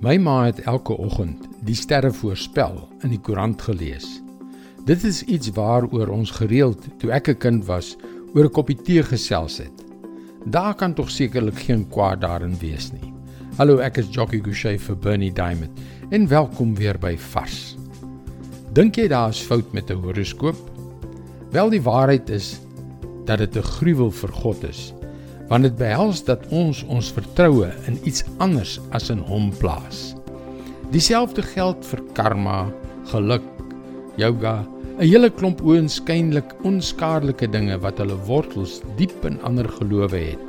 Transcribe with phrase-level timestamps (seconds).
[0.00, 4.06] My ma het elke oggend die sterre voorspel in die koerant gelees.
[4.88, 7.96] Dit is iets waaroor ons gereeld toe ek 'n kind was
[8.34, 9.84] oor 'n koppie tee gesels het.
[10.46, 13.12] Daar kan tog sekerlik geen kwaad daarin wees nie.
[13.56, 15.78] Hallo, ek is Jockey Gouchee vir Bernie Diamond
[16.10, 17.76] en welkom weer by Vars.
[18.72, 20.56] Dink jy daar is fout met 'n horoskoop?
[21.50, 22.58] Wel die waarheid is
[23.26, 24.94] dat dit 'n gruwel vir God is
[25.50, 30.12] want dit behels dat ons ons vertroue in iets anders as in hom plaas.
[30.94, 32.60] Dieselfde geld vir karma,
[33.10, 33.46] geluk,
[34.16, 34.62] yoga,
[35.00, 40.46] 'n hele klomp oënskynlik onskaarlike dinge wat hulle wortels diep in ander gelowe het.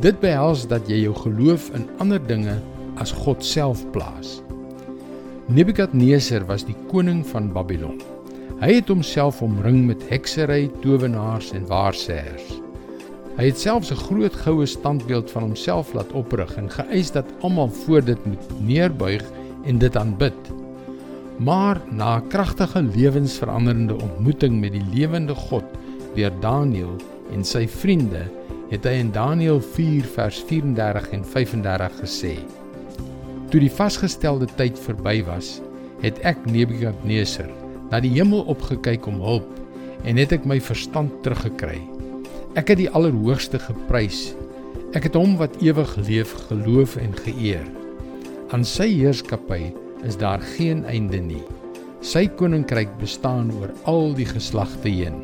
[0.00, 2.60] Dit behels dat jy jou geloof in ander dinge
[2.96, 4.42] as God self plaas.
[5.48, 8.00] Nebukadneser was die koning van Babylon.
[8.60, 12.65] Hy het homself omring met heksery, towenaars en waarsêers.
[13.36, 17.68] Hy het selfs 'n groot goue standbeeld van homself laat oprig en geëis dat almal
[17.68, 19.24] voor dit moet neerbuig
[19.64, 20.40] en dit aanbid.
[21.36, 25.64] Maar na 'n kragtige lewensveranderende ontmoeting met die lewende God
[26.14, 26.96] deur Daniël
[27.32, 28.24] en sy vriende,
[28.70, 32.38] het hy in Daniël 4 vers 34 en 35 gesê:
[33.50, 35.60] Toe die vasgestelde tyd verby was,
[36.00, 37.50] het ek Nebukadneser
[37.90, 39.60] na die hemel opgekyk om hulp
[40.04, 41.95] en het ek my verstand teruggekry.
[42.56, 44.30] Ek het die Allerhoogste geprys.
[44.96, 47.66] Ek het hom wat ewig leef geloof en geëer.
[48.56, 49.74] Aan sy heerskappy
[50.08, 51.42] is daar geen einde nie.
[52.00, 55.20] Sy koninkryk bestaan oor al die geslagte heen.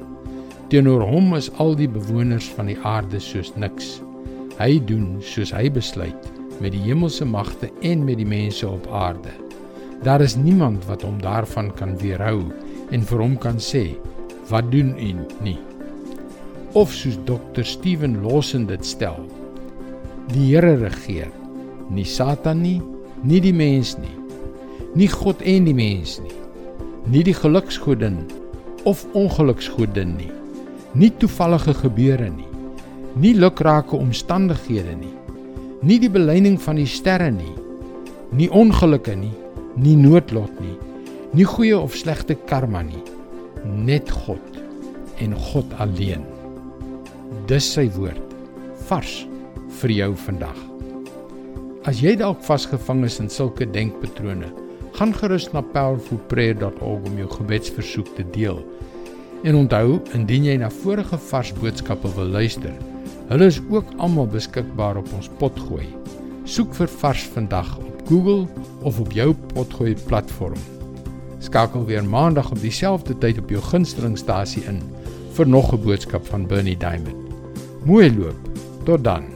[0.69, 3.94] Teenoor hom is al die bewoners van die aarde soos niks.
[4.60, 9.33] Hy doen soos hy besluit met die hemelse magte en met die mense op aarde.
[10.05, 12.42] Daar is niemand wat hom daarvan kan weerhou
[12.92, 13.94] en vir hom kan sê:
[14.53, 15.72] "Wat doen u nie?"
[16.73, 19.19] Of soos dokter Steven Lawson dit stel.
[20.33, 21.28] Die Here regeer,
[21.91, 22.81] nie Satan nie,
[23.23, 24.15] nie die mens nie.
[24.97, 26.34] Nie God en die mens nie.
[27.12, 28.23] Nie die geluksgodin
[28.89, 30.31] of ongeluksgodin nie.
[30.94, 32.49] Nie toevallige gebeure nie.
[33.16, 35.12] Nie lukrake omstandighede nie.
[35.82, 37.56] Nie die beleining van die sterre nie.
[38.32, 39.32] Nie ongelukke nie,
[39.77, 40.77] nie noodlot nie.
[41.34, 43.03] Nie goeie of slegte karma nie.
[43.65, 44.62] Net God
[45.21, 46.31] en God alleen.
[47.48, 48.34] Dis sy woord
[48.88, 49.12] vars
[49.81, 50.56] vir jou vandag.
[51.88, 54.50] As jy dalk vasgevang is in sulke denkpatrone,
[54.98, 58.60] gaan gerus na powerfulprayer.org om jou gebedsversoek te deel.
[59.48, 62.76] En onthou, indien jy na vorige vars boodskappe wil luister,
[63.31, 65.88] hulle is ook almal beskikbaar op ons potgooi.
[66.44, 68.44] Soek vir vars vandag op Google
[68.84, 70.60] of op jou potgooi platform.
[71.43, 74.84] Skakel weer maandag op dieselfde tyd op jou gunstelingstasie in
[75.32, 77.22] vir nog 'n boodskap van Bernie Diamond.
[77.84, 78.37] Mooi loop.
[78.84, 79.31] Tot dan.